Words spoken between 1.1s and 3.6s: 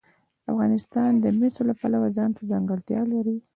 د مس د پلوه ځانته ځانګړتیا لري.